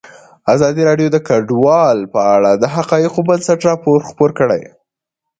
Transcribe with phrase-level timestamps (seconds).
[0.53, 4.61] ازادي راډیو د کډوال په اړه د حقایقو پر بنسټ راپور خپور کړی.